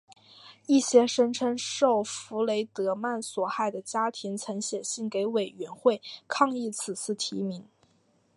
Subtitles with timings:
[0.65, 7.67] 一些声称受弗雷德曼所害的家庭曾写信给委员会抗议此次提名。